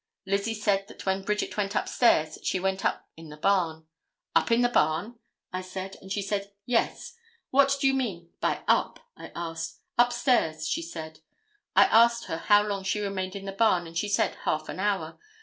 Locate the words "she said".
6.11-6.51, 10.67-11.19, 13.95-14.37